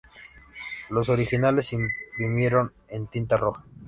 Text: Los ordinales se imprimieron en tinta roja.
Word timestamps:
Los 0.89 1.09
ordinales 1.09 1.67
se 1.67 1.75
imprimieron 1.75 2.73
en 2.89 3.05
tinta 3.05 3.37
roja. 3.37 3.63